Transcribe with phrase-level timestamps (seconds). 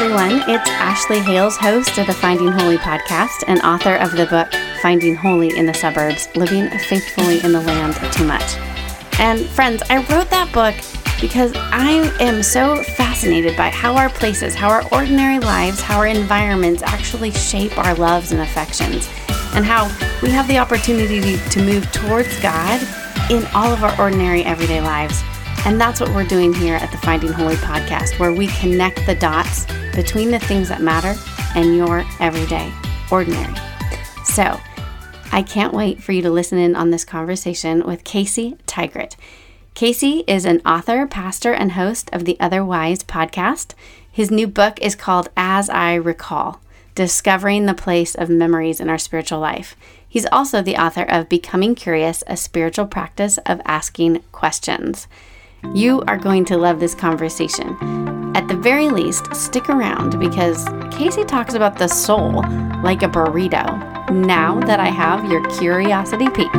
[0.00, 4.50] everyone, it's Ashley Hales, host of the Finding Holy podcast and author of the book
[4.80, 8.56] Finding Holy in the Suburbs Living Faithfully in the Land of Too Much.
[9.18, 10.74] And friends, I wrote that book
[11.20, 16.06] because I am so fascinated by how our places, how our ordinary lives, how our
[16.06, 19.06] environments actually shape our loves and affections,
[19.54, 19.84] and how
[20.22, 22.80] we have the opportunity to move towards God
[23.30, 25.22] in all of our ordinary everyday lives.
[25.66, 29.14] And that's what we're doing here at the Finding Holy podcast, where we connect the
[29.14, 31.14] dots between the things that matter
[31.54, 32.72] and your everyday,
[33.10, 33.54] ordinary.
[34.24, 34.58] So,
[35.32, 39.16] I can't wait for you to listen in on this conversation with Casey Tygrett.
[39.74, 43.74] Casey is an author, pastor, and host of the Otherwise podcast.
[44.10, 46.60] His new book is called As I Recall
[46.94, 49.76] Discovering the Place of Memories in Our Spiritual Life.
[50.06, 55.06] He's also the author of Becoming Curious, a spiritual practice of asking questions.
[55.74, 57.76] You are going to love this conversation.
[58.34, 62.42] At the very least, stick around because Casey talks about the soul
[62.82, 64.10] like a burrito.
[64.10, 66.54] Now that I have your curiosity peaked,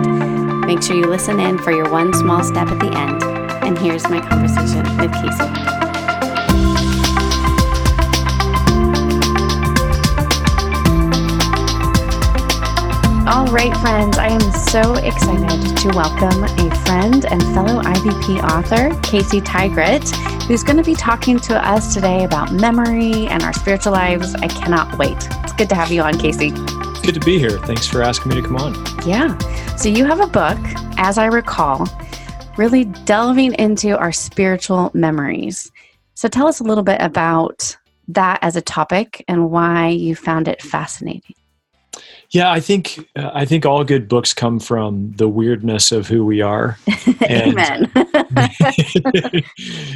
[0.65, 3.23] make sure you listen in for your one small step at the end.
[3.63, 5.90] And here's my conversation with Casey.
[13.31, 18.93] All right, friends, I am so excited to welcome a friend and fellow IVP author,
[19.03, 20.05] Casey Tygrett,
[20.47, 24.35] who's going to be talking to us today about memory and our spiritual lives.
[24.35, 25.15] I cannot wait.
[25.15, 26.49] It's good to have you on, Casey.
[26.49, 27.57] Good to be here.
[27.59, 28.73] Thanks for asking me to come on.
[29.07, 29.37] Yeah.
[29.77, 30.59] So, you have a book,
[30.97, 31.87] as I recall,
[32.57, 35.71] really delving into our spiritual memories.
[36.15, 37.77] So, tell us a little bit about
[38.09, 41.35] that as a topic and why you found it fascinating.
[42.31, 46.25] Yeah, I think uh, I think all good books come from the weirdness of who
[46.25, 46.77] we are.
[47.23, 47.91] Amen.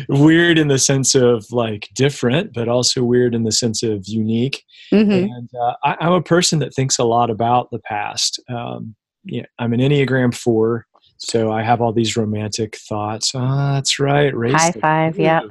[0.09, 4.63] weird in the sense of like different, but also weird in the sense of unique.
[4.91, 5.29] Mhm.
[5.29, 8.41] And uh, I, I'm a person that thinks a lot about the past.
[8.49, 10.87] Um, yeah, I'm an Enneagram four,
[11.17, 13.31] so I have all these romantic thoughts.
[13.33, 14.33] Oh, that's right.
[14.33, 15.41] High five, yeah.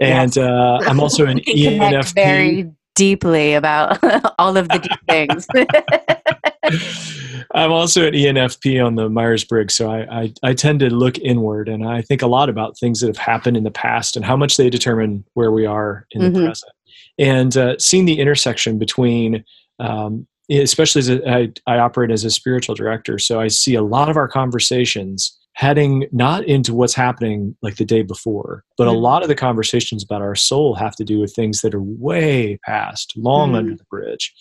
[0.00, 2.14] And uh, I'm also an ENFP.
[2.14, 3.96] very deeply about
[4.40, 5.46] all of the deep things.
[7.54, 11.16] I'm also an ENFP on the Myers Briggs, so I, I, I tend to look
[11.18, 14.24] inward and I think a lot about things that have happened in the past and
[14.24, 16.34] how much they determine where we are in Mhm.
[16.34, 16.72] the present.
[17.18, 19.44] And uh, seeing the intersection between,
[19.78, 23.82] um, especially as a, I, I operate as a spiritual director, so I see a
[23.82, 28.92] lot of our conversations heading not into what's happening like the day before, but a
[28.92, 29.00] Mhm.
[29.00, 32.60] lot of the conversations about our soul have to do with things that are way
[32.64, 33.56] past, long Mhm.
[33.56, 34.32] under the bridge.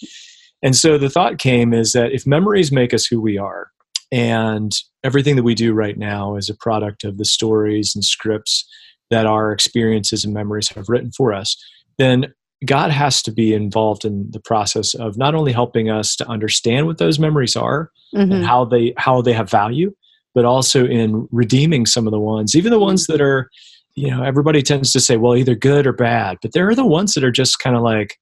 [0.62, 3.72] And so the thought came is that if memories make us who we are,
[4.12, 8.64] and everything that we do right now is a product of the stories and scripts
[9.10, 11.58] that our experiences and memories have written for us,
[11.98, 12.32] then
[12.64, 16.86] God has to be involved in the process of not only helping us to understand
[16.86, 18.34] what those memories are Mhm.
[18.36, 19.92] and how they how they have value,
[20.38, 23.50] but also in redeeming some of the ones, even the ones that are,
[23.96, 26.86] you know, everybody tends to say, well, either good or bad, but there are the
[26.86, 28.20] ones that are just kind of like,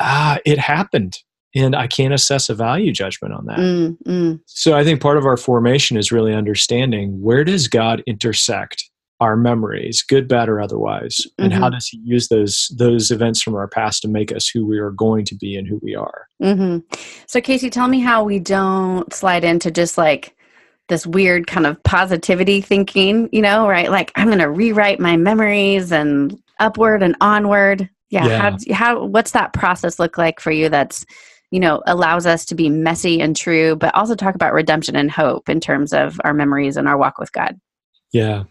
[0.00, 1.18] ah, it happened,
[1.54, 3.58] and I can't assess a value judgment on that.
[3.60, 4.40] Mm, mm.
[4.46, 8.90] So I think part of our formation is really understanding where does God intersect
[9.20, 13.54] our memories, good, bad, or otherwise, and how does He use those those events from
[13.54, 16.26] our past to make us who we are going to be and who we are.
[16.40, 16.78] hmm
[17.28, 20.34] So, Casey, tell me how we don't slide into just like
[20.88, 23.90] this weird kind of positivity thinking, you know, right?
[23.90, 27.88] Like, I'm going to rewrite my memories and upward and onward.
[28.10, 28.26] Yeah.
[28.26, 28.38] Yeah.
[28.38, 31.04] How, how, what's that process look like for you that's,
[31.50, 35.10] you know, allows us to be messy and true, but also talk about redemption and
[35.10, 37.58] hope in terms of our memories and our walk with God?
[38.12, 38.44] Yeah.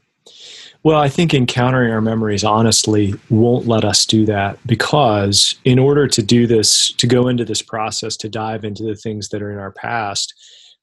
[0.83, 6.07] Well, I think encountering our memories honestly won't let us do that because, in order
[6.07, 9.51] to do this, to go into this process, to dive into the things that are
[9.51, 10.33] in our past,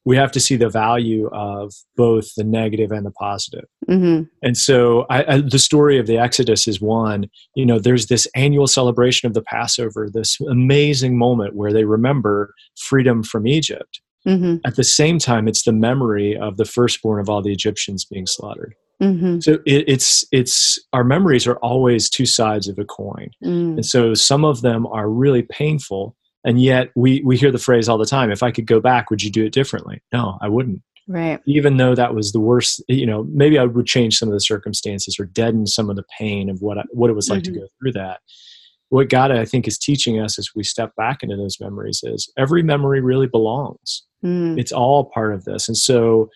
[0.05, 3.65] we have to see the value of both the negative and the positive.
[3.87, 7.27] hmm And so, I, I, the story of the Exodus is one.
[7.55, 12.55] You know, there's this annual celebration of the Passover, this amazing moment where they remember
[12.79, 14.01] freedom from Egypt.
[14.25, 18.05] hmm At the same time, it's the memory of the firstborn of all the Egyptians
[18.05, 18.75] being slaughtered.
[19.03, 19.39] Mm-hmm.
[19.41, 23.75] So it, it's it's our memories are always two sides of a coin, Mm.
[23.77, 27.89] and so some of them are really painful, and yet we we hear the phrase
[27.89, 30.49] all the time: "If I could go back, would you do it differently?" No, I
[30.49, 30.83] wouldn't.
[31.11, 31.41] Right.
[31.47, 34.41] Even though that was the worst, you know, maybe I would change some of the
[34.41, 37.45] circumstances or deaden some of the pain of what I, what it was like Mhm.
[37.45, 38.21] to go through that.
[38.91, 42.31] What God, I think, is teaching us as we step back into those memories is
[42.37, 44.59] every memory really belongs Mm.
[44.59, 46.29] it's all part of this and so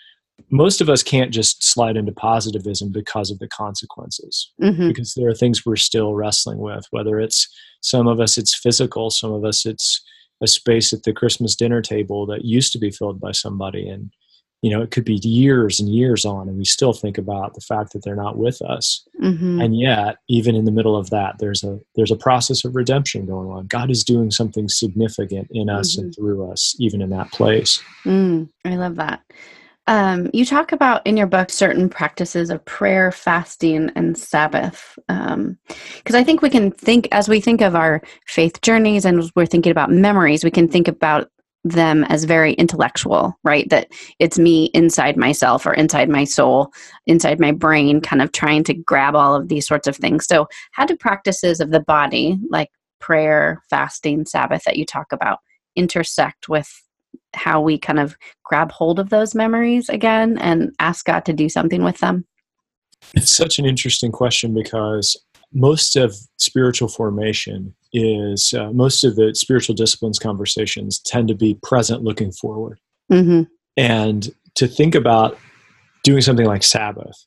[0.52, 5.28] most of us can't just slide into positivism because of the consequences hmm because there
[5.28, 7.48] are things we're still wrestling with whether it's
[7.80, 10.02] some of us it's physical some of us it's
[10.42, 14.10] a space at the christmas dinner table that used to be filled by somebody and
[14.62, 17.60] you know it could be years and years on and we still think about the
[17.60, 19.06] fact that they're not with us.
[19.20, 22.74] Hmm and yet even in the middle of that there's a there's a process of
[22.74, 23.66] redemption going on.
[23.66, 27.82] God is doing something significant in us and through us even in that place.
[28.04, 29.22] Mm, I love that.
[29.88, 34.96] Um, you talk about in your book certain practices of prayer, fasting, and Sabbath.
[35.08, 39.46] Because I think we can think, as we think of our faith journeys and we're
[39.46, 41.28] thinking about memories, we can think about
[41.64, 43.68] them as very intellectual, right?
[43.70, 43.88] That
[44.18, 46.72] it's me inside myself or inside my soul,
[47.06, 50.26] inside my brain, kind of trying to grab all of these sorts of things.
[50.26, 52.70] So, how do practices of the body, like
[53.00, 55.38] prayer, fasting, Sabbath, that you talk about,
[55.76, 56.81] intersect with
[57.34, 61.48] how we kind of grab hold of those memories again and ask God to do
[61.48, 62.26] something with them?
[63.14, 65.16] It's such an interesting question because
[65.52, 71.58] most of spiritual formation is uh, most of the spiritual disciplines conversations tend to be
[71.62, 72.78] present looking forward.
[73.10, 73.42] Mm-hmm.
[73.76, 75.38] And to think about
[76.04, 77.26] doing something like Sabbath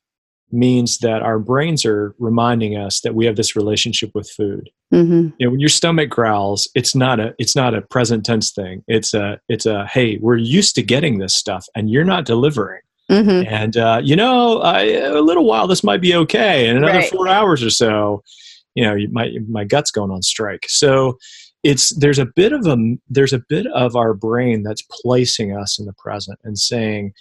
[0.52, 4.70] means that our brains are reminding us that we have this relationship with food.
[4.94, 5.30] Mm-hmm.
[5.40, 8.84] You know, when your stomach growls, it's not a it's not a present tense thing.
[8.88, 12.82] It's a it's a hey, we're used to getting this stuff and you're not delivering.
[13.12, 13.48] Mm-hmm.
[13.54, 17.12] and uh, you know I, a little while this might be okay and another Right.
[17.12, 18.24] four hours or so
[18.74, 21.20] you know you- my my gut's going on strike so
[21.62, 22.76] it's there's a bit of a
[23.08, 27.14] there's a bit of our brain that's placing us in the present and saying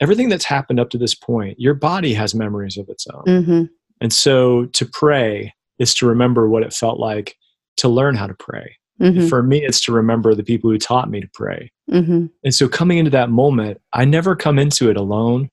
[0.00, 3.62] everything that's happened up to this point your body has memories of its own Mm-hmm.
[4.00, 7.36] and so to pray is to remember what it felt like
[7.78, 9.28] to learn how to pray Mm-hmm.
[9.28, 12.26] for me it's to remember the people who taught me to pray Mm-hmm.
[12.44, 15.48] and so coming into that moment, I never come into it alone.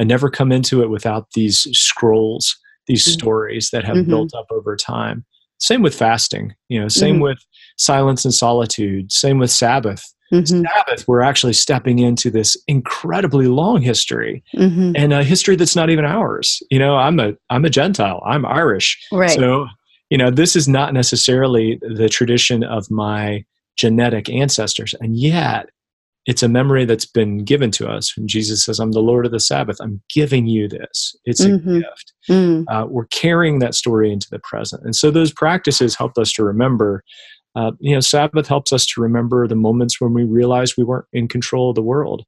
[0.00, 2.56] I never come into it without these scrolls,
[2.86, 3.10] these Mhm.
[3.12, 4.06] stories that have Mhm.
[4.06, 5.26] built up over time.
[5.58, 7.22] Same with fasting, you know, same Mhm.
[7.24, 7.38] with
[7.76, 10.02] silence and solitude, same with Sabbath.
[10.32, 10.62] Mm-hmm.
[10.64, 14.92] Sabbath, we're actually stepping into this incredibly long history Mm-hmm.
[14.96, 16.62] and a history that's not even ours.
[16.70, 18.22] You know, I'm a I'm a Gentile.
[18.26, 18.98] I'm Irish.
[19.12, 19.30] Right.
[19.30, 19.66] So,
[20.10, 23.44] you know, this is not necessarily the tradition of my
[23.76, 24.94] genetic ancestors.
[25.00, 25.68] And yet,
[26.26, 28.16] it's a memory that's been given to us.
[28.16, 31.16] When Jesus says, I'm the Lord of the Sabbath, I'm giving you this.
[31.24, 31.78] It's Mhm.
[31.78, 32.12] a gift.
[32.30, 34.82] mm Uh, we're carrying that story into the present.
[34.84, 37.02] And so those practices help us to remember.
[37.54, 41.06] Uh, you know, Sabbath helps us to remember the moments when we realized we weren't
[41.12, 42.24] in control of the world.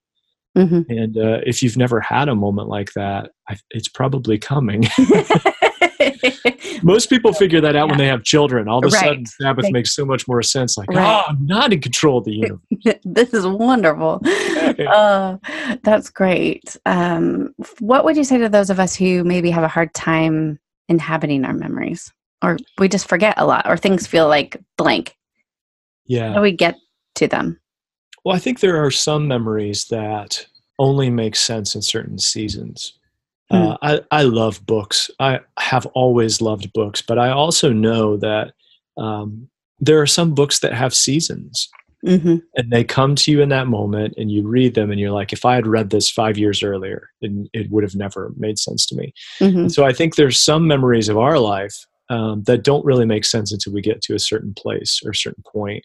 [0.56, 4.84] hmm And uh, if you've never had a moment like that, I, it's probably coming.
[6.82, 8.68] Most people figure that out when they have children.
[8.68, 9.04] All of a Right.
[9.04, 10.76] sudden, Sabbath Like- makes so much more sense.
[10.76, 11.24] Like, Right.
[11.26, 12.60] oh, I'm not in control of the universe.
[13.04, 14.20] this is wonderful.
[14.24, 15.38] Uh,
[15.82, 16.76] that's great.
[16.84, 20.58] Um, what would you say to those of us who maybe have a hard time
[20.88, 22.12] inhabiting our memories,
[22.44, 25.16] or we just forget a lot, or things feel like blank?
[26.06, 26.40] Yeah.
[26.40, 26.76] we get
[27.16, 27.58] to them?
[28.24, 30.46] Well, I think there are some memories that
[30.78, 32.98] only make sense in certain seasons.
[33.50, 35.10] Uh, I, I love books.
[35.20, 38.52] I have always loved books, but I also know that
[38.96, 41.68] um, there are some books that have seasons.
[42.04, 45.10] hmm and they come to you in that moment and you read them and you're
[45.10, 48.58] like if i had read this five years earlier it, it would have never made
[48.58, 52.62] sense to me hmm so i think there's some memories of our life um, that
[52.62, 55.84] don't really make sense until we get to a certain place or a certain point.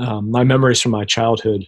[0.00, 1.66] Um, my memories from my childhood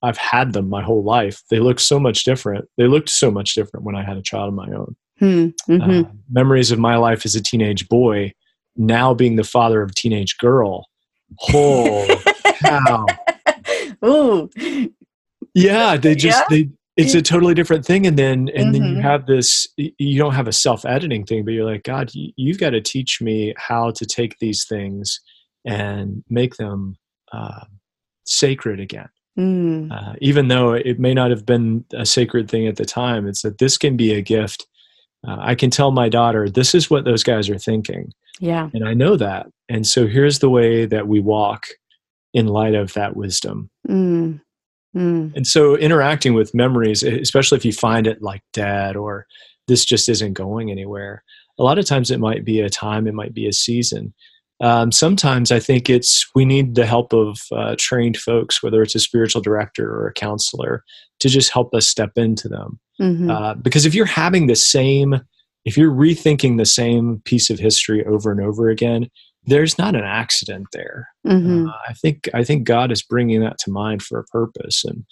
[0.00, 1.42] i've had them my whole life.
[1.50, 2.66] They look so much different.
[2.76, 4.96] They looked so much different when i had a child of my own.
[5.18, 5.48] Hmm
[5.82, 8.32] uh, memories of my life as a teenage boy
[8.76, 10.86] now being the father of a teenage girl.
[11.52, 12.22] Oh,
[12.62, 13.06] cow.
[14.04, 14.48] Ooh.
[15.54, 16.46] yeah they just Yeah?
[16.50, 19.02] they it's a totally different thing and then and then you Mhm.
[19.02, 22.70] have this you don't have a self-editing thing but you're like god you, you've got
[22.70, 25.20] to teach me how to take these things
[25.64, 26.96] and make them
[27.32, 27.64] uh,
[28.24, 29.92] sacred again Mm.
[29.92, 33.42] uh, even though it may not have been a sacred thing at the time it's
[33.42, 34.66] that this can be a gift
[35.26, 38.68] uh, i can tell my daughter this is what those guys are thinking Yeah.
[38.74, 41.68] and i know that and so here's the way that we walk
[42.34, 44.40] in light of that wisdom Mm.
[44.98, 45.32] Mm.
[45.36, 49.26] and so interacting with memories, especially if you find it like dead or
[49.68, 51.22] this just isn't going anywhere.
[51.58, 54.14] A lot of times it might be a time, it might be a season.
[54.60, 58.96] Um, sometimes I think it's we need the help of uh, trained folks, whether it's
[58.96, 60.82] a spiritual director or a counselor,
[61.20, 62.80] to just help us step into them.
[63.00, 63.30] Mm-hmm.
[63.30, 65.20] Uh, because if you're having the same,
[65.64, 69.08] if you're rethinking the same piece of history over and over again,
[69.48, 71.08] there's not an accident there.
[71.26, 71.68] Mm-hmm.
[71.68, 75.04] Uh, I think I think God is bringing that to mind for a purpose, and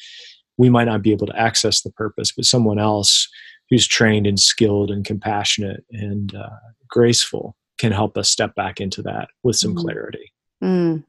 [0.57, 3.29] we might not be able to access the purpose, but someone else
[3.71, 6.49] who's trained and skilled and compassionate and uh,
[6.89, 9.81] graceful can help us step back into that with some mm-hmm.
[9.81, 10.33] clarity.
[10.63, 11.05] Mm.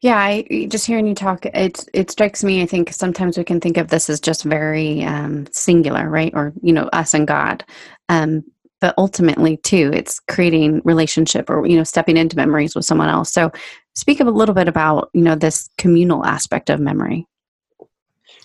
[0.00, 2.62] Yeah, I just hearing you talk, it it strikes me.
[2.62, 6.32] I think sometimes we can think of this as just very um, singular, right?
[6.34, 7.64] Or you know, us and God.
[8.10, 8.44] Um,
[8.84, 13.32] but ultimately, too, it's creating relationship or you know, stepping into memories with someone else.
[13.32, 13.50] So,
[13.94, 17.26] speak a little bit about you know this communal aspect of memory.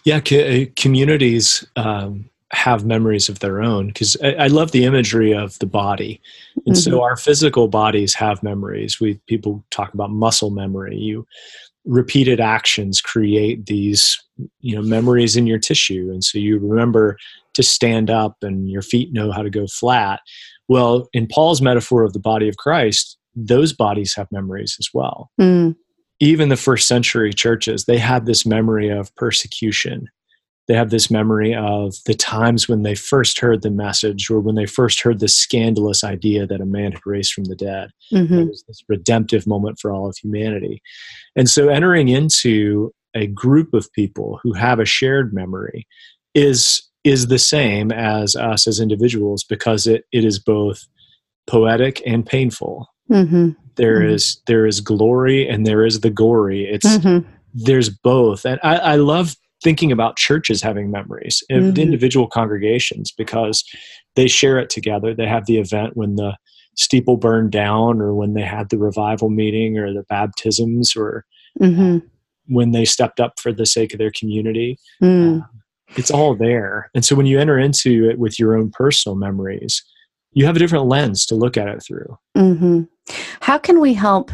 [0.05, 4.86] Yeah, co- uh, communities um, have memories of their own because I, I, love the
[4.86, 6.22] imagery of the body
[6.65, 6.91] and mm-hmm.
[6.91, 11.27] so our physical bodies have memories we people talk about muscle memory you
[11.86, 14.19] repeated actions create these
[14.62, 17.17] you know memories in your tissue and so you remember
[17.60, 20.22] to stand up and your feet know how to go flat
[20.68, 25.30] well in paul's metaphor of the body of christ those bodies have memories as well
[25.39, 25.75] mm.
[26.20, 30.08] even the first century churches they had this memory of persecution
[30.70, 34.54] they have this memory of the times when they first heard the message or when
[34.54, 37.89] they first heard the scandalous idea that a man had raised from the dead.
[38.13, 38.34] Mm-hmm.
[38.36, 40.84] It was this redemptive moment for all of humanity.
[41.36, 45.88] And so entering into a group of people who have a shared memory
[46.36, 50.86] is is the same as us as individuals because it, it is both
[51.48, 52.88] poetic and painful.
[53.10, 53.51] Mm-hmm.
[53.75, 54.13] There mm-hmm.
[54.13, 56.65] is there is glory and there is the gory.
[56.65, 57.27] It's mm-hmm.
[57.53, 61.77] there's both, and I, I love thinking about churches having memories mm-hmm.
[61.77, 63.63] individual congregations because
[64.15, 66.36] they share it together they have the event when the
[66.75, 71.25] steeple burned down or when they had the revival meeting or the baptisms or
[71.62, 71.98] mm-hmm.
[72.48, 75.41] when they stepped up for the sake of their community mm.
[75.41, 75.46] uh,
[75.96, 76.89] it's all there.
[76.93, 79.84] And so when you enter into it with your own personal memories
[80.34, 82.17] you have a different lens to look at it through.
[82.38, 82.84] Mm-hmm.
[83.41, 84.31] how can we help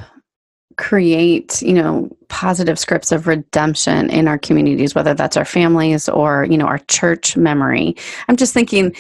[0.78, 6.46] create you know positive scripts of redemption in our communities whether that's our families or
[6.50, 7.96] you know our church memory?
[8.28, 8.96] I'm just thinking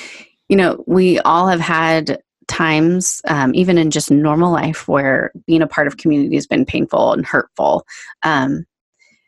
[0.49, 5.63] you know we all have had times um, even in just normal life where being
[5.63, 7.85] a part of community has been painful and hurtful.
[8.21, 8.65] Um,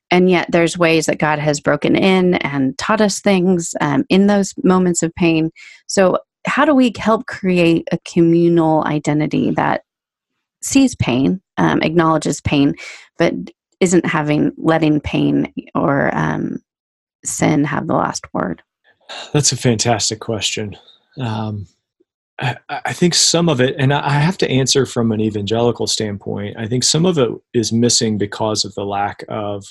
[0.10, 4.28] and yet there's ways that god has broken in and taught us things um, in
[4.28, 5.52] those moments of pain
[5.88, 9.84] so how do we help create a communal identity that
[10.62, 12.76] sees pain, um, acknowledges pain,
[13.18, 13.34] but
[13.80, 16.58] isn't having letting pain or um,
[17.24, 18.64] sin have the last word?
[19.34, 20.76] That's a fantastic question.
[21.20, 21.68] Um,
[22.40, 26.56] I, I, think some of it, and I have to answer from an evangelical standpoint,
[26.58, 29.66] I think some of it is missing because of the lack of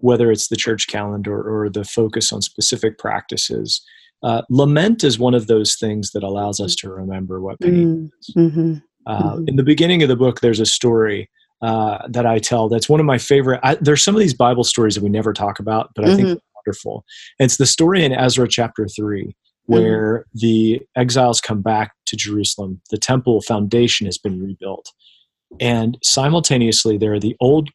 [0.00, 3.82] whether it's the church calendar or the focus on specific practices.
[4.22, 8.10] Uh, lament is one of those things that allows us to remember what pain mm,
[8.20, 8.34] is.
[8.36, 8.74] Mm-hmm.
[9.06, 9.48] Uh, mm-hmm.
[9.48, 11.30] In the beginning of the book, there's a story
[11.62, 13.60] uh, that I tell that's one of my favorite.
[13.62, 16.16] I, there's some of these Bible stories that we never talk about, but I mm-hmm.
[16.16, 17.04] think they're wonderful.
[17.38, 19.34] And it's the story in Ezra chapter 3 mm-hmm.
[19.72, 22.80] where the exiles come back to Jerusalem.
[22.90, 24.90] The temple foundation has been rebuilt.
[25.58, 27.70] And simultaneously, there are the old,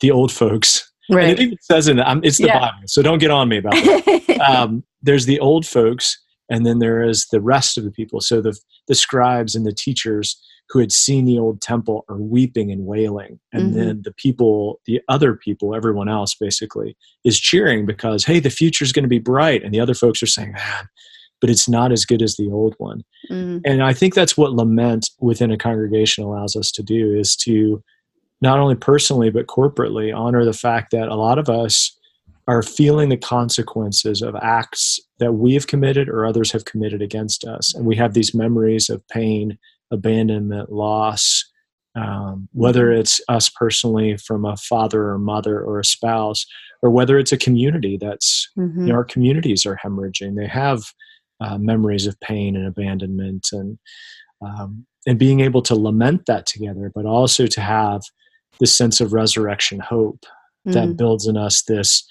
[0.00, 0.90] the old folks.
[1.10, 1.24] Right.
[1.24, 2.58] And it even says in um, it's the yeah.
[2.58, 4.40] Bible, so don't get on me about that.
[4.48, 6.18] um, there's the old folks,
[6.48, 8.20] and then there is the rest of the people.
[8.20, 8.58] So the
[8.88, 13.38] the scribes and the teachers who had seen the old temple are weeping and wailing
[13.52, 13.78] and mm-hmm.
[13.78, 18.84] then the people the other people everyone else basically is cheering because hey the future
[18.84, 20.88] is going to be bright and the other folks are saying man
[21.40, 23.58] but it's not as good as the old one mm-hmm.
[23.64, 27.82] and i think that's what lament within a congregation allows us to do is to
[28.44, 31.96] not only personally but corporately honor the fact that a lot of us
[32.46, 37.44] are feeling the consequences of acts that we have committed or others have committed against
[37.44, 39.58] us and we have these memories of pain
[39.90, 41.44] abandonment, loss,
[41.96, 43.00] um, whether mm-hmm.
[43.00, 46.44] it's us personally from a father or mother or a spouse,
[46.82, 48.80] or whether it's a community that's, mm-hmm.
[48.80, 50.36] you know, our communities are hemorrhaging.
[50.36, 50.82] They have
[51.40, 53.78] uh, memories of pain and abandonment and,
[54.42, 58.02] um, and being able to lament that together, but also to have
[58.60, 60.24] this sense of resurrection hope
[60.66, 60.72] mm-hmm.
[60.72, 62.04] that builds in us this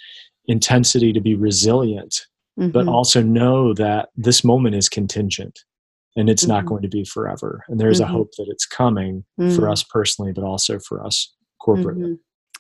[0.48, 2.26] intensity to be resilient,
[2.60, 2.72] mm-hmm.
[2.72, 5.60] but also know that this moment is contingent
[6.16, 6.54] and it's mm-hmm.
[6.54, 7.64] not going to be forever.
[7.68, 8.14] And there's mm-hmm.
[8.14, 9.24] a hope that it's coming
[9.56, 12.04] for us personally, but also for us corporately.
[12.04, 12.14] Mm-hmm.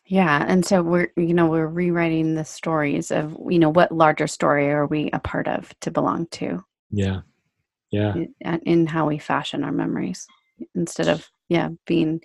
[0.05, 4.27] Yeah, and so we're you know we're rewriting the stories of you know what larger
[4.27, 6.63] story are we a part of to belong to.
[6.91, 7.21] Yeah,
[7.89, 8.13] Yeah.
[8.15, 10.27] in, in how we fashion our memories
[10.75, 12.21] instead of yeah being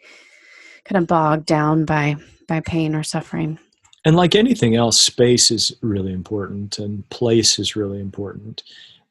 [0.85, 2.17] kind of bogged down by
[2.47, 3.59] by pain or suffering.
[4.05, 8.63] And like anything else, space is really important and place is really important.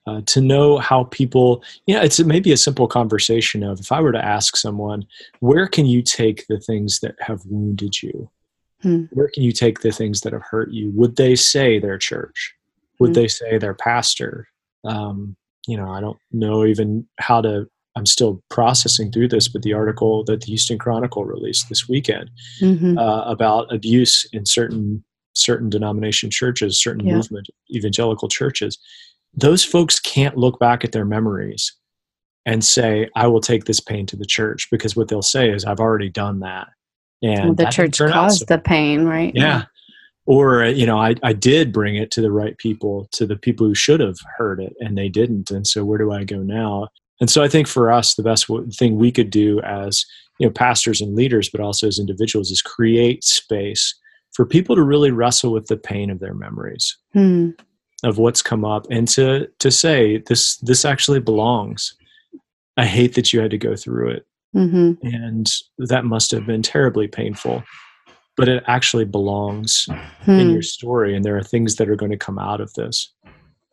[0.08, 4.00] Uh, to know how people, you know, it's maybe a simple conversation of if I
[4.00, 5.06] were to ask someone,
[5.42, 8.30] where can you take the things that have wounded you?
[8.82, 9.06] Hmm.
[9.12, 10.92] Where can you take the things that have hurt you?
[10.96, 12.56] Would they say their church?
[13.00, 13.14] Would Hmm.
[13.16, 14.48] they say their pastor?
[14.86, 15.36] Um,
[15.68, 17.70] you know, I don't know even how to.
[17.98, 22.30] I'm still processing through this, but the article that the Houston Chronicle released this weekend
[22.60, 27.16] hmm uh, about abuse in certain certain denomination churches, certain Yeah.
[27.16, 28.78] movement evangelical churches.
[29.34, 31.74] Those folks can't look back at their memories
[32.46, 35.66] and say, "I will take this pain to the church," because what they'll say is,
[35.66, 36.68] "I've already done that."
[37.22, 39.34] And Well, the that church caused so the pain, right?
[39.36, 39.64] yeah.
[40.26, 43.38] Or, uh, you know, I, I did bring it to the right people, to the
[43.38, 45.52] people who should have heard it, and they didn't.
[45.52, 46.90] And so, where do I go now?
[47.20, 50.06] And so, I think for us, the best w- thing we could do as,
[50.40, 53.96] you know, pastors and leaders, but also as individuals, is create space
[54.34, 57.50] for people to really wrestle with the pain of their memories, Hmm.
[58.04, 61.96] of what's come up, and to to say, this this actually belongs.
[62.78, 66.62] I hate that you had to go through it hmm and that must have been
[66.62, 67.62] terribly painful
[68.38, 69.88] but it actually belongs
[70.24, 70.40] Hmm.
[70.40, 73.12] in your story and there are things that are going to come out of this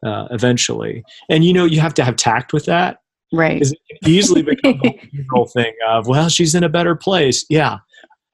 [0.04, 2.98] uh, eventually and you know you have to have tact with that
[3.34, 3.54] Right.
[3.54, 7.44] because it can easily become the whole thing of well she's in a better place
[7.48, 7.78] yeah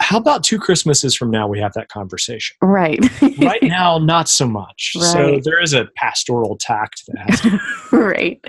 [0.03, 2.99] how about two christmases from now we have that conversation Right.
[3.39, 7.61] right now not so much so there is a pastoral tact that has to
[7.97, 8.41] right.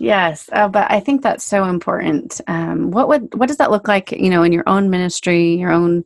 [0.00, 2.40] Yes, uh, but I think that's so important.
[2.46, 4.12] Um, what would what does that look like?
[4.12, 6.04] You know, in your own ministry, your own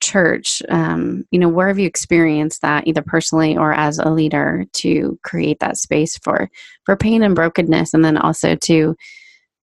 [0.00, 0.62] church.
[0.68, 5.18] Um, you know, where have you experienced that, either personally or as a leader, to
[5.24, 6.50] create that space for
[6.84, 8.94] for pain and brokenness, and then also to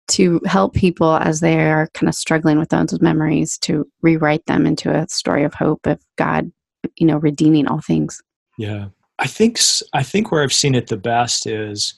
[0.09, 4.65] to help people as they are kind of struggling with those memories to rewrite them
[4.65, 6.51] into a story of hope of God,
[6.97, 8.21] you know, redeeming all things.
[8.57, 8.87] Yeah,
[9.19, 9.59] I think
[9.93, 11.93] I think where I've seen it the best is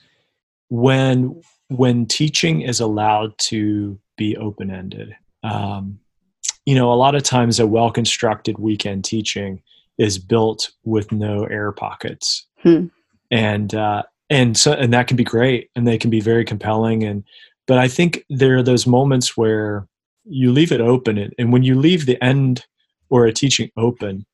[0.70, 5.16] when when teaching is allowed to be open ended.
[5.44, 6.00] Um,
[6.66, 9.62] you know, a lot of times a well constructed weekend teaching
[9.98, 12.88] is built with no air pockets, Hmm.
[13.32, 17.04] and uh, and so and that can be great, and they can be very compelling.
[17.04, 17.24] And
[17.68, 19.88] but I think there are those moments where
[20.26, 22.66] you leave it open, and, and when you leave the end
[23.10, 24.26] or a teaching open,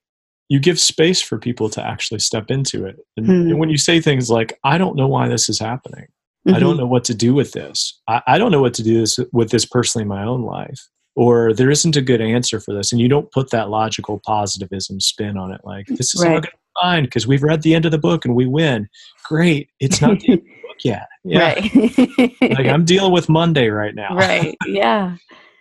[0.50, 2.98] you give space for people to actually step into it.
[3.18, 3.32] And, Hmm.
[3.52, 6.08] and when you say things like, "I don't know why this is happening,"
[6.48, 8.00] I don't know what to do with this.
[8.08, 10.80] I, I don't know what to do this, with this personally in my own life.
[11.16, 12.92] Or there isn't a good answer for this.
[12.92, 16.34] And you don't put that logical positivism spin on it like, this is all Right.
[16.36, 18.88] going to be fine because we've read the end of the book and we win.
[19.26, 19.70] Great.
[19.82, 20.18] It's not
[20.84, 22.32] the end of the book yet.
[22.42, 22.42] Yeah.
[22.42, 22.58] Right.
[22.58, 24.16] Like I'm dealing with Monday right now.
[24.16, 24.56] right.
[24.68, 25.18] Yeah.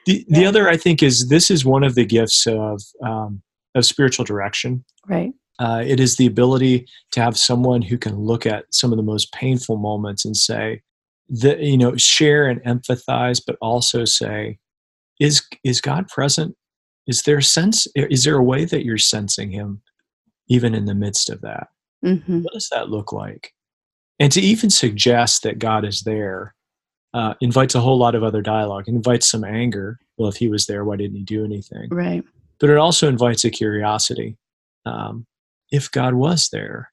[0.07, 0.49] The, the Yeah.
[0.49, 3.43] other, I think, is this is one of the gifts of, um,
[3.75, 4.85] of spiritual direction.
[5.07, 5.33] Right.
[5.59, 9.03] Uh, it is the ability to have someone who can look at some of the
[9.03, 10.81] most painful moments and say
[11.29, 14.59] that you know share and empathize but also say
[15.21, 16.57] is is god present
[17.07, 19.81] is there a sense is there a way that you're sensing him
[20.49, 21.69] even in the midst of that
[22.03, 23.53] hmm what does that look like
[24.21, 26.55] and to even suggest that god is there
[27.13, 30.47] uh, invites a whole lot of other dialogue It invites some anger well if he
[30.49, 32.23] was there why didn't he do anything Right.
[32.61, 34.37] but it also invites a curiosity.
[34.87, 35.27] Um,
[35.73, 36.91] if God was there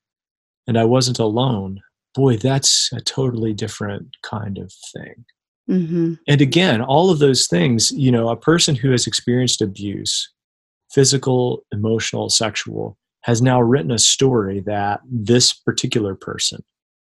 [0.68, 1.82] and I wasn't alone,
[2.16, 5.26] boy, that's a totally different kind of thing.
[5.68, 10.30] hmm And again, all of those things, you know, a person who has experienced abuse,
[10.92, 16.64] physical, emotional, sexual, has now written a story that this particular person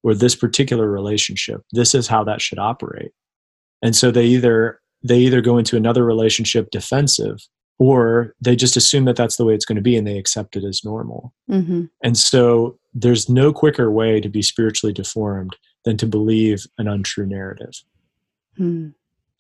[0.04, 3.12] or this particular relationship, this is how that should operate.
[3.82, 7.38] And so they either they either go into another relationship defensive
[7.78, 10.58] or they just assume that that's the way it's going to be and they accept
[10.58, 11.34] it as normal.
[11.48, 16.88] hmm And so there's no quicker way to be spiritually deformed than to believe an
[16.90, 17.72] untrue narrative.
[18.58, 18.90] hmm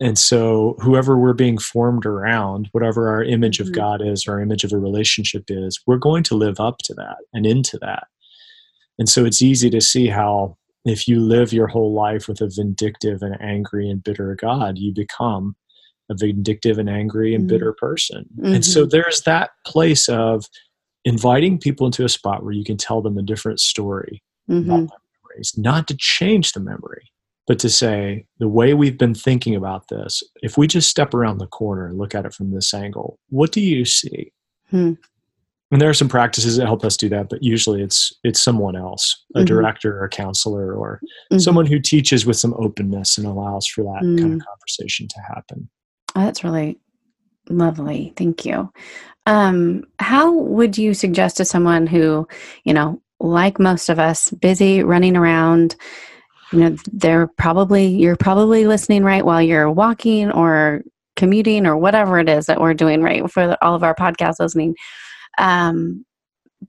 [0.02, 3.67] And so, whoever we're being formed around, whatever our image Mhm.
[3.67, 6.78] of God is, or our image of a relationship is, we're going to live up
[6.86, 8.08] to that and into that.
[8.99, 12.49] And so, it's easy to see how, if you live your whole life with a
[12.53, 15.55] vindictive and angry and bitter God, you become
[16.12, 17.49] a vindictive and angry and Mhm.
[17.49, 18.25] bitter person.
[18.43, 20.45] And so, there's that place of
[21.05, 24.89] inviting people into a spot where you can tell them a different story hmm about
[24.89, 27.05] their memories, not to change the memory,
[27.47, 31.38] but to say the way we've been thinking about this, if we just step around
[31.38, 34.31] the corner and look at it from this angle, what do you see?
[35.71, 38.75] And there are some practices that help us do that but usually it's it's someone
[38.75, 39.45] else a Mhm.
[39.45, 40.99] director or a counselor or
[41.32, 41.41] Mhm.
[41.41, 44.36] someone who teaches with some openness and allows for that kind Mm.
[44.36, 45.69] of conversation to happen
[46.15, 46.79] Oh, that's really
[47.49, 48.13] lovely.
[48.17, 48.71] Thank you.
[49.27, 52.27] Um, how would you suggest to someone who,
[52.63, 55.75] you know, like most of us, busy running around,
[56.51, 60.82] you know, they're probably, you're probably listening right while you're walking or
[61.15, 64.75] commuting or whatever it is that we're doing right for all of our podcast listening.
[65.39, 66.06] Um,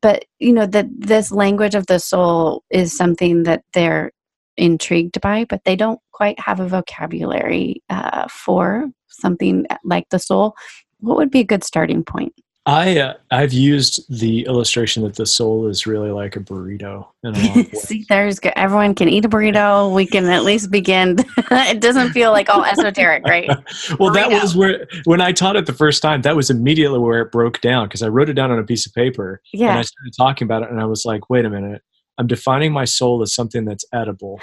[0.01, 4.13] but, you know, that this language of the soul is something that they're
[4.57, 10.55] intrigued by, but they don't quite have a vocabulary uh, for something like the soul.
[11.01, 12.35] What would be a good starting point?
[12.67, 17.35] I uh, i've used the illustration that the soul is really like a burrito in
[17.35, 17.83] a lot of ways.
[17.83, 18.53] See, there's good.
[18.57, 19.93] Everyone can eat a burrito.
[19.95, 21.17] We can at least begin.
[21.51, 23.49] it doesn't feel like all esoteric, right?
[23.99, 27.23] well that was where when i taught it the first time that was immediately where
[27.23, 29.83] it broke down because i wrote it down on a piece of paper and i
[29.83, 31.83] started talking about it and i was like wait a minute
[32.19, 34.41] i'm defining my soul as something that's edible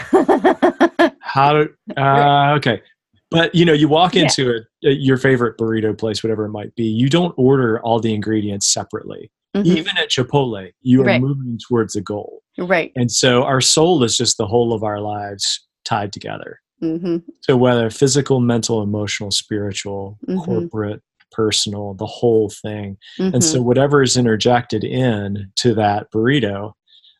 [1.20, 2.82] how do uh, okay
[3.32, 6.84] but you know you walk into it your favorite burrito place whatever it might be
[6.84, 9.66] you don't order all the ingredients separately Mhm.
[9.66, 11.22] even at chipotle you are Right.
[11.22, 12.92] moving towards a goal Right.
[12.96, 17.58] and so our soul is just the whole of our lives tied together hmm so
[17.58, 20.44] whether physical mental emotional spiritual Mhm.
[20.46, 26.72] corporate personal the whole thing and so whatever is interjected in to that burrito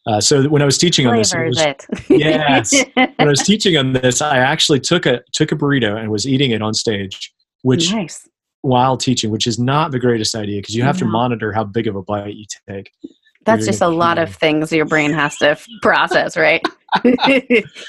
[0.08, 1.58] uh, so when i was teaching on this was-.
[2.10, 2.74] Yes.
[2.96, 6.28] when I was teaching on this, I actually took a took a burrito and was
[6.28, 8.28] eating it on stage, which nice.
[8.62, 11.88] while teaching, which is not the greatest idea because you have to monitor how big
[11.88, 12.92] of a bite you take.
[13.46, 16.62] That's you're just a lot of things your brain has to process, right?
[17.04, 17.42] Can I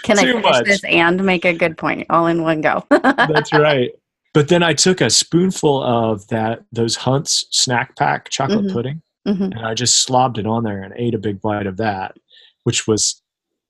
[0.04, 0.64] finish much.
[0.64, 2.84] this and make a good point all in one go?
[2.90, 3.90] That's right.
[4.34, 8.72] But then I took a spoonful of that those Hunt's snack pack chocolate Mhm.
[8.72, 9.56] pudding Mhm.
[9.56, 12.16] and I just slobbed it on there and ate a big bite of that,
[12.64, 13.20] which was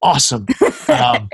[0.02, 0.46] awesome.
[0.88, 1.28] Um,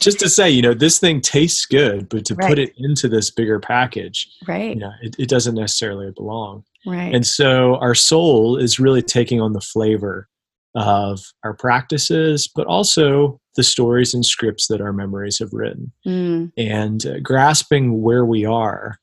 [0.00, 2.48] just to say, you know, this thing tastes good, but to Right.
[2.48, 4.74] put it into this bigger package, right.
[4.74, 6.62] you know, it, it doesn't necessarily belong.
[6.86, 7.12] Right.
[7.12, 10.28] And so our soul is really taking on the flavor
[10.76, 16.52] of our practices, but also the stories and scripts that our memories have written Mm,
[16.56, 18.98] and uh, grasping where we are.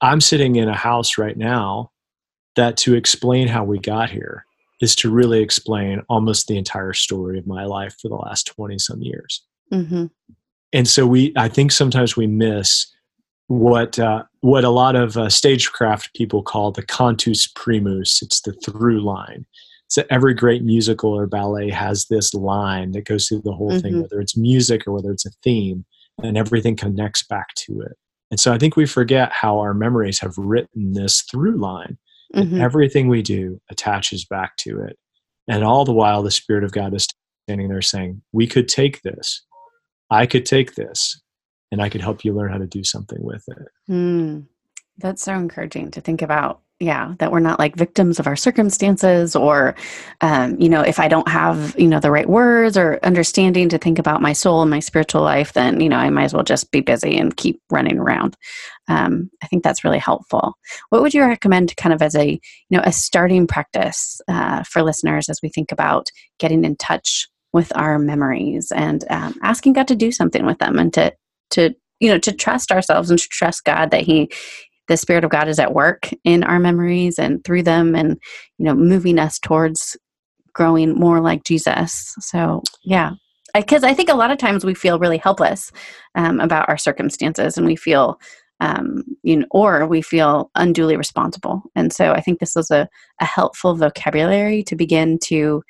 [0.00, 1.90] I'm sitting in a house right now
[2.56, 4.44] that to explain how we got here
[4.80, 8.78] is to really explain almost the entire story of my life for the last 20
[8.78, 9.42] some years.
[9.72, 10.10] Mhm.
[10.74, 12.86] and so we i think sometimes we miss
[13.48, 18.20] what uh, what a lot of uh, stagecraft people call the cantus primus.
[18.22, 19.44] It's the through line.
[19.88, 23.94] So every great musical or ballet has this line that goes through the whole thing
[23.94, 24.02] Mhm.
[24.02, 25.84] whether it's music or whether it's a theme
[26.22, 27.96] and everything connects back to it.
[28.30, 31.96] And so i think we forget how our memories have written this through line
[32.34, 32.60] Mhm.
[32.60, 34.96] everything we do attaches back to it
[35.48, 37.06] and all the while the spirit of god is
[37.48, 39.42] standing there saying we could take this
[40.10, 41.20] i could take this
[41.72, 44.46] and i could help you learn how to do something with it Mm.
[44.98, 46.60] That's so encouraging to think about.
[46.84, 49.74] Yeah, that we're not like victims of our circumstances, or,
[50.20, 53.78] um, you know, if I don't have, you know, the right words or understanding to
[53.78, 56.42] think about my soul and my spiritual life, then, you know, I might as well
[56.42, 58.36] just be busy and keep running around.
[58.86, 60.58] Um, I think that's really helpful.
[60.90, 64.82] What would you recommend kind of as a, you know, a starting practice uh, for
[64.82, 69.88] listeners as we think about getting in touch with our memories and um, asking God
[69.88, 71.14] to do something with them and to,
[71.52, 74.28] to, you know, to trust ourselves and to trust God that He,
[74.88, 78.20] the Spirit of God is at work in our memories and through them and,
[78.58, 79.96] you know, moving us towards
[80.52, 82.14] growing more like Jesus.
[82.20, 83.12] So, yeah.
[83.54, 85.70] Because I, think a lot of times we feel really helpless
[86.16, 88.18] um, about our circumstances and we feel,
[88.60, 91.62] um, you know, or we feel unduly responsible.
[91.76, 92.88] And so I think this is a,
[93.20, 95.62] a helpful vocabulary to begin to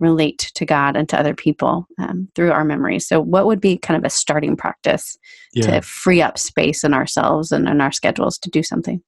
[0.00, 3.06] relate to God and to other people um, through our memories.
[3.06, 5.16] So, what would be kind of a starting practice
[5.52, 9.02] yeah to free up space in ourselves and in our schedules to do something?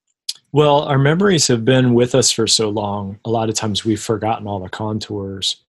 [0.53, 4.03] well our memories have been with us for so long a lot of times we've
[4.03, 5.65] forgotten all the contours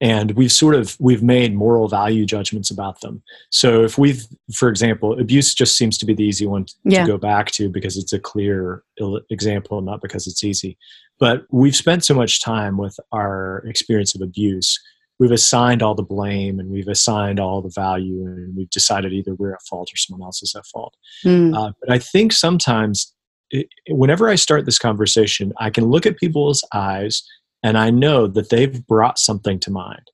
[0.00, 4.68] and we've sort of we've made moral value judgments about them so if we've for
[4.68, 7.06] example abuse just seems to be the easy one to Yeah.
[7.06, 8.84] go back to because it's a clear
[9.30, 10.78] example not because it's easy
[11.18, 14.78] but we've spent so much time with our experience of abuse.
[15.18, 19.34] We've assigned all the blame and we've assigned all the value and we've decided either
[19.34, 20.94] we're at fault or someone else is at fault.
[21.24, 23.12] Mm, uh, but I think sometimes,
[23.50, 27.22] it, whenever I start this conversation, I can look at people's eyes
[27.64, 30.10] and I know that they've brought something to mind.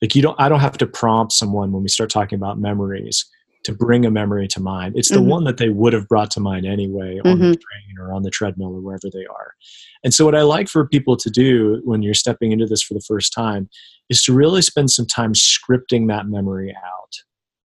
[0.00, 3.24] Like you don't, I don't have to prompt someone when we start talking about memories
[3.64, 4.94] to bring a memory to mind.
[4.96, 5.26] It's the Mhm.
[5.26, 7.60] one that they would have brought to mind anyway on the Mhm.
[7.60, 9.54] train or on the treadmill or wherever they are.
[10.04, 12.94] And so, what I like for people to do when you're stepping into this for
[12.94, 13.68] the first time
[14.10, 17.12] is to really spend some time scripting that memory out.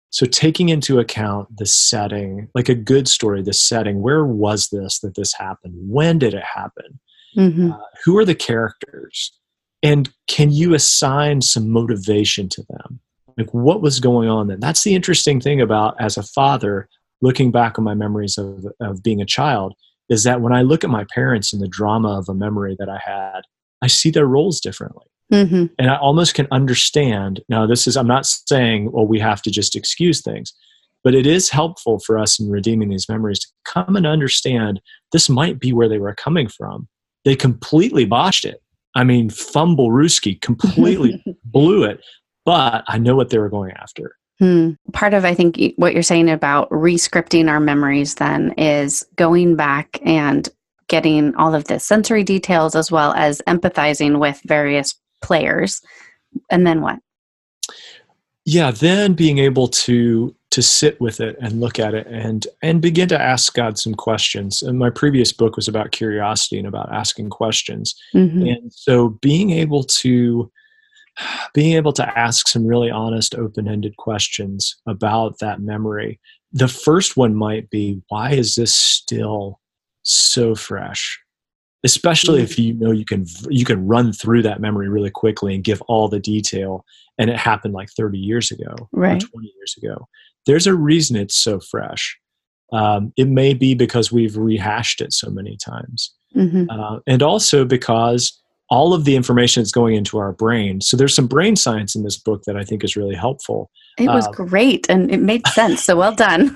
[0.10, 4.99] So, taking into account the setting, like a good story, the setting, where was this
[4.99, 5.75] that this happened?
[5.77, 6.99] When did it happen?
[7.38, 7.73] Mhm.
[7.73, 9.32] Uh, who are the characters?
[9.84, 12.99] And can you assign some motivation to them?
[13.38, 14.60] Like, what was going on then?
[14.60, 16.88] That's the interesting thing about as a father,
[17.22, 19.74] looking back on my memories of, of being a child,
[20.10, 22.89] is that when I look at my parents and the drama of a memory that
[22.89, 23.41] I had,
[23.82, 25.72] I see their roles differently Mhm.
[25.80, 27.41] and I almost can understand.
[27.50, 30.54] Now, this is, I'm not saying, well, we have to just excuse things,
[31.04, 34.80] but it is helpful for us in redeeming these memories to come and understand
[35.12, 36.88] this might be where they were coming from.
[37.26, 38.62] They completely botched it.
[38.96, 42.02] I mean, fumblerooski completely blew it,
[42.45, 44.15] but I know what they were going after.
[44.39, 44.71] Hmm.
[44.93, 49.99] Part of, I think, what you're saying about re-scripting our memories then is going back
[50.03, 50.49] and
[50.88, 55.82] getting all of the sensory details as well as empathizing with various players.
[56.49, 56.99] And then what?
[58.45, 62.82] yeah then being able to to sit with it and look at it and and
[62.82, 66.91] begin to ask god some questions and my previous book was about curiosity and about
[66.93, 68.53] asking questions Mhm.
[68.53, 70.51] and so being able to
[71.54, 76.19] being able to ask some really honest open-ended questions about that memory
[76.52, 79.60] the first one might be why is this still
[80.04, 81.19] so fresh
[81.86, 82.43] especially Mm.
[82.43, 85.82] if you know you can you can run through that memory really quickly and give
[85.84, 86.86] all the detail
[87.17, 89.21] and it happened like 30 years ago Right.
[89.23, 90.08] or 20 years ago
[90.45, 92.17] there's a reason it's so fresh
[92.71, 96.67] um, it may be because we've rehashed it so many times Mhm.
[96.69, 98.41] uh, and also because
[98.73, 102.01] all of the information is going into our brain so there's some brain science in
[102.03, 105.45] this book that i think is really helpful It was um, great and it made
[105.47, 105.83] sense.
[105.83, 106.55] So well done.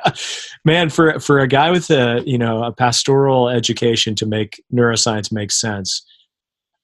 [0.64, 5.32] man for for a guy with a you know a pastoral education to make neuroscience
[5.32, 6.04] make sense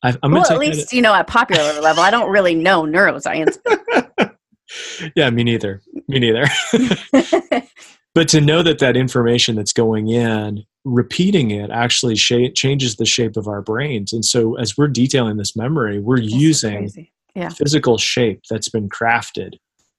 [0.03, 3.59] I, i'm well, at least, you know, at popular level, I don't really know neuroscience.
[5.15, 6.47] yeah me neither me neither
[8.15, 13.07] but to know that that information that's going in repeating it actually sha- changes the
[13.07, 17.09] shape of our brains and so as we're detailing this memory we're This is using.
[17.35, 17.49] Yeah.
[17.49, 19.55] physical shape that's been crafted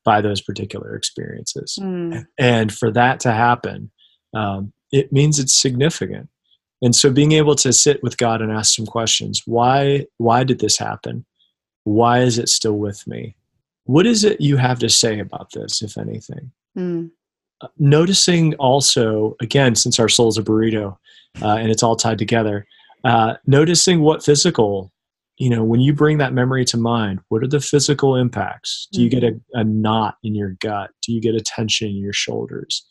[0.06, 2.26] by those particular experiences Mm.
[2.38, 3.92] and for that to happen
[4.34, 6.30] um, it means it's significant
[6.82, 10.60] and so being able to sit with god and ask some questions why why did
[10.60, 11.26] this happen
[11.84, 13.36] why is it still with me
[13.86, 17.10] what is it you have to say about this if anything Mm.
[17.78, 20.98] Noticing also again since our soul's a burrito
[21.42, 22.66] uh, and it's all tied together
[23.04, 24.92] uh, noticing what physical
[25.38, 28.88] you know when you bring that memory to mind what are the physical impacts?
[28.92, 30.92] Do you get a, a knot in your gut?
[31.02, 32.86] Do you get a tension in your shoulders?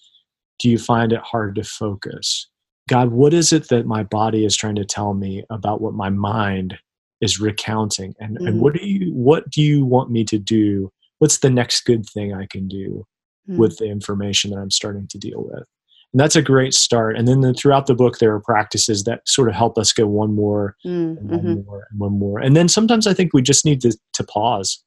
[0.58, 2.48] Do you find it hard to focus?
[2.88, 6.10] God what is it that my body is trying to tell me about what my
[6.10, 6.78] mind
[7.20, 8.14] is recounting?
[8.20, 8.60] And, and Mhm.
[8.60, 10.90] what do you what do you want me to do?
[11.18, 13.06] What's the next good thing i can do
[13.48, 13.58] Mm.
[13.58, 15.64] with the information that I'm starting to deal with.
[16.12, 17.16] And that's a great start.
[17.18, 20.06] And then the, throughout the book, there are practices that sort of help us go
[20.06, 21.18] one more Mm.
[21.18, 22.38] and one more and one more.
[22.38, 24.82] And then sometimes I think we just need to, to pause.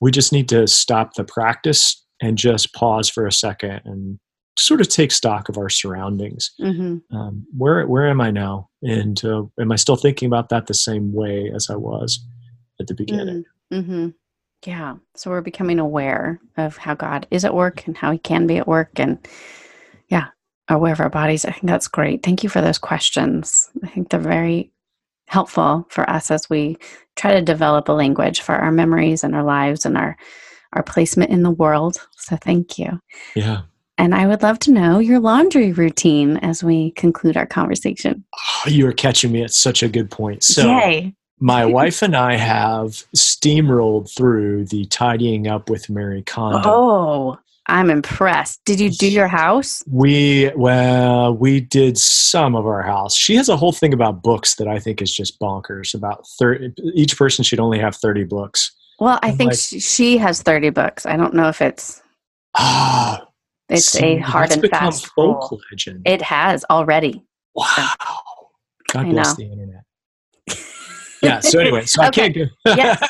[0.00, 4.18] We just need to stop the practice and just pause for a second and
[4.58, 6.50] sort of take stock of our surroundings.
[6.60, 7.02] Mhm.
[7.12, 8.68] Um, where where am I now?
[8.82, 12.24] And uh, am I still thinking about that the same way as I was
[12.80, 13.44] at the beginning?
[13.72, 14.08] Mm-hmm.
[14.66, 14.96] Yeah.
[15.14, 18.58] So we're becoming aware of how God is at work and how He can be
[18.58, 19.18] at work, and
[20.08, 20.28] yeah,
[20.68, 21.44] aware of our bodies.
[21.44, 22.22] I think that's great.
[22.22, 23.70] Thank you for those questions.
[23.84, 24.72] I think they're very
[25.28, 26.76] helpful for us as we
[27.16, 30.16] try to develop a language for our memories and our lives and our
[30.74, 31.98] our placement in the world.
[32.16, 33.00] So thank you.
[33.34, 33.62] Yeah.
[33.96, 38.24] And I would love to know your laundry routine as we conclude our conversation.
[38.66, 40.42] Oh, you are catching me at such a good point.
[40.42, 41.14] So Yay.
[41.40, 46.62] My wife and I have steamrolled through the tidying up with Mary Kondo.
[46.64, 48.64] Oh, I'm impressed.
[48.64, 49.82] Did you do your house?
[49.86, 53.14] We well, we did some of our house.
[53.14, 55.94] She has a whole thing about books that I think is just bonkers.
[55.94, 58.74] About thirty, each person should only have thirty books.
[59.00, 61.06] Well, I I'm think like- she, has 30 books.
[61.06, 62.02] I don't know if it's
[62.56, 63.28] Ah,
[63.68, 65.60] it's see, a hard and become fast folk rule.
[65.70, 66.02] legend.
[66.04, 67.22] It has already.
[67.54, 67.90] wow,
[68.92, 69.84] God bless the internet.
[71.22, 71.40] yeah.
[71.40, 72.44] So anyway, so I can't go.
[72.66, 73.00] Yes.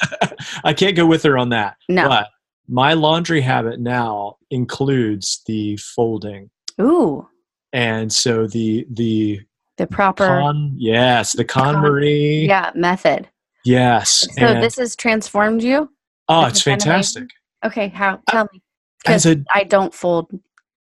[0.64, 1.76] I can't go with her on that.
[1.88, 2.08] No.
[2.08, 2.28] But
[2.68, 6.50] my laundry habit now includes the folding.
[6.80, 7.26] Ooh,
[7.72, 9.40] and so the the
[9.78, 13.28] the proper con yes the Con- KonMari yeah method.
[13.64, 15.88] yes So and- this has transformed you.
[16.28, 17.28] oh it's is kind of fantastic
[17.64, 18.14] Okay, how?
[18.14, 18.62] Uh, tell me.
[19.06, 20.30] as a I don't fold.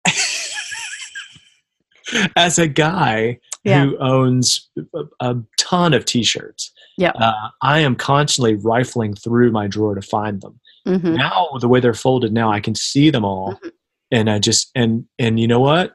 [2.35, 3.85] as a guy Yeah.
[3.85, 7.11] who owns a, a ton of t-shirts Yeah.
[7.11, 11.79] uh, i am constantly rifling through my drawer to find them hmm now the way
[11.79, 13.71] they're folded now i can see them all Mhm.
[14.11, 15.93] and i just and and you know what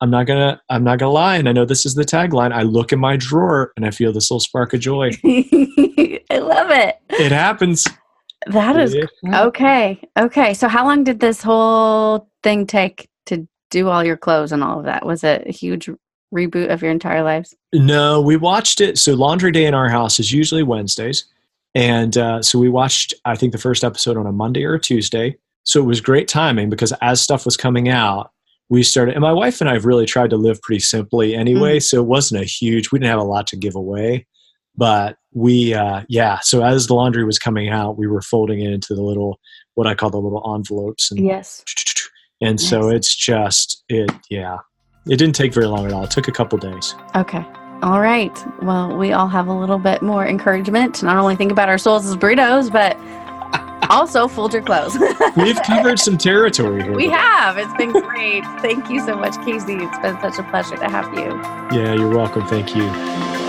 [0.00, 2.62] i'm not gonna i'm not gonna lie and i know this is the tagline i
[2.62, 6.96] look in my drawer and i feel this little spark of joy I love it.
[7.10, 7.86] it happens
[8.46, 10.00] That is It okay.
[10.18, 10.52] Okay.
[10.54, 14.80] So, how long did this whole thing take to do all your clothes and all
[14.80, 15.06] of that?
[15.06, 15.88] Was it a huge
[16.34, 17.54] reboot of your entire lives?
[17.72, 18.98] No, we watched it.
[18.98, 21.24] So laundry day in our house is usually Wednesdays,
[21.74, 23.14] and uh, so we watched.
[23.24, 25.36] I think the first episode on a Monday or a Tuesday.
[25.66, 28.30] So it was great timing because as stuff was coming out,
[28.68, 29.14] we started.
[29.14, 31.80] And my wife and I have really tried to live pretty simply anyway.
[31.80, 32.92] So it wasn't a huge.
[32.92, 34.26] We didn't have a lot to give away,
[34.76, 36.38] but we, uh, yeah.
[36.42, 39.40] So as the laundry was coming out, we were folding it into the little
[39.74, 41.64] what I call the little envelopes, and Yes.
[42.40, 44.10] and so it's just it.
[44.30, 44.58] Yeah,
[45.06, 46.04] it didn't take very long at all.
[46.04, 46.94] It took a couple days.
[47.14, 47.44] Okay.
[47.82, 48.32] All right.
[48.62, 51.76] Well, we all have a little bit more encouragement to not only think about our
[51.78, 52.96] souls as burritos, but
[53.90, 54.96] also fold your clothes.
[55.36, 56.92] We've covered some territory here.
[56.94, 57.58] we have.
[57.58, 58.44] It's been great.
[58.60, 59.74] Thank you so much, Casey.
[59.76, 61.34] It's been such a pleasure to have you.
[61.78, 62.46] Yeah, you're welcome.
[62.46, 63.43] Thank you.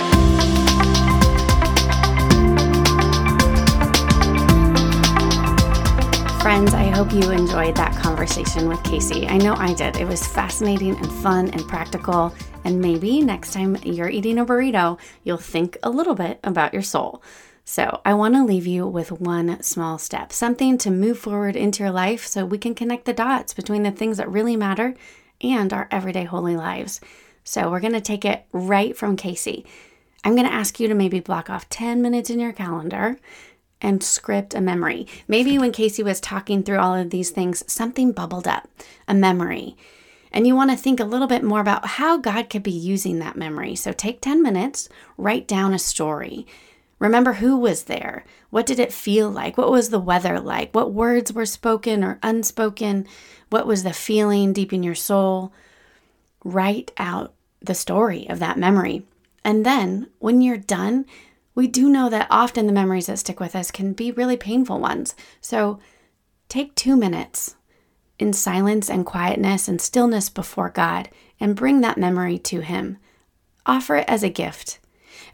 [6.45, 9.25] Friends, I hope you enjoyed that conversation with Casey.
[9.25, 9.97] I know I did.
[9.97, 12.35] It was fascinating and fun and practical.
[12.63, 16.83] And maybe next time you're eating a burrito, you'll think a little bit about your
[16.83, 17.23] soul.
[17.63, 21.81] So, I want to leave you with one small step, something to move forward into
[21.81, 24.93] your life so we can connect the dots between the things that really matter
[25.41, 27.01] and our everyday holy lives.
[27.43, 29.65] So, we're going to take it right from Casey.
[30.23, 33.17] I'm going to ask you to maybe block off 10 minutes in your calendar
[33.85, 35.05] and script a memory.
[35.27, 38.67] Maybe when Casey was talking through all of these things, something bubbled up,
[39.07, 39.77] a memory.
[40.31, 43.19] And you want to think a little bit more about how God could be using
[43.19, 43.75] that memory.
[43.75, 46.47] So take 10 minutes, write down a story.
[46.97, 48.25] Remember who was there.
[48.49, 49.55] What did it feel like?
[49.55, 50.73] What was the weather like?
[50.73, 53.05] What words were spoken or unspoken?
[53.51, 55.53] What was the feeling deep in your soul?
[56.43, 59.03] Write out the story of that memory.
[59.43, 61.05] And then when you're done,
[61.55, 64.79] we do know that often the memories that stick with us can be really painful
[64.79, 65.15] ones.
[65.39, 65.79] So
[66.49, 67.55] take two minutes
[68.19, 72.97] in silence and quietness and stillness before God and bring that memory to Him.
[73.65, 74.79] Offer it as a gift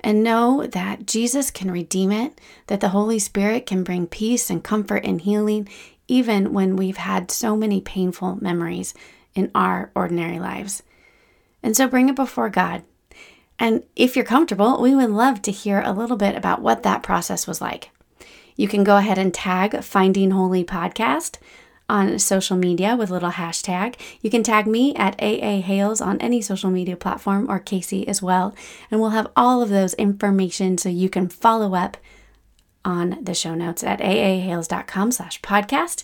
[0.01, 4.63] and know that Jesus can redeem it, that the Holy Spirit can bring peace and
[4.63, 5.67] comfort and healing,
[6.07, 8.93] even when we've had so many painful memories
[9.35, 10.83] in our ordinary lives.
[11.63, 12.83] And so bring it before God.
[13.61, 17.03] And if you're comfortable, we would love to hear a little bit about what that
[17.03, 17.91] process was like.
[18.55, 21.37] You can go ahead and tag Finding Holy Podcast
[21.87, 23.99] on social media with a little hashtag.
[24.19, 28.19] You can tag me at AA Hales on any social media platform or Casey as
[28.19, 28.55] well.
[28.89, 31.97] And we'll have all of those information so you can follow up
[32.83, 36.03] on the show notes at aahales.com slash podcast.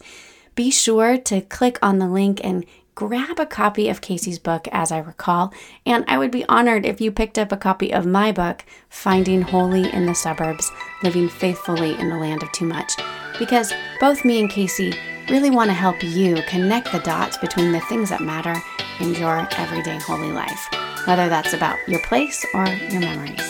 [0.54, 2.65] Be sure to click on the link and
[2.98, 5.54] grab a copy of Casey's book, as I recall.
[5.86, 9.44] And I would be honored if you picked up a copy of my book, Finding
[9.44, 10.72] Holy in the Suburbs
[11.04, 12.94] Living Faithfully in the Land of Too Much,
[13.38, 14.96] because both me and Casey
[15.30, 18.56] really want to help you connect the dots between the things that matter
[19.00, 20.68] in your everyday holy life,
[21.06, 23.48] whether that's about your place or your memories.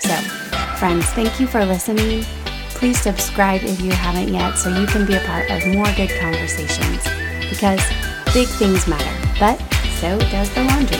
[0.00, 0.16] So,
[0.78, 2.24] friends, thank you for listening.
[2.70, 6.10] Please subscribe if you haven't yet so you can be a part of more good
[6.18, 7.04] conversations
[7.48, 7.80] because
[8.32, 9.58] big things matter, but
[9.98, 10.98] so does the laundry.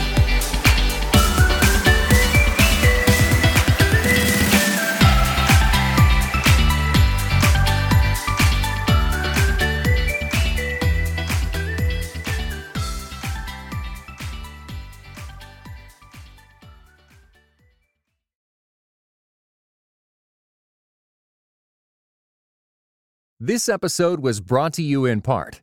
[23.42, 25.62] This episode was brought to you in part